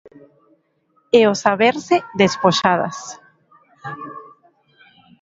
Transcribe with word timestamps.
E 1.19 1.21
o 1.31 1.35
saberse 1.43 1.95
despoxadas. 2.21 2.97